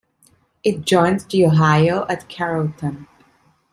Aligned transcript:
It 0.63 0.83
joins 0.83 1.27
the 1.27 1.45
Ohio 1.45 2.07
at 2.09 2.27
Carrollton. 2.27 3.07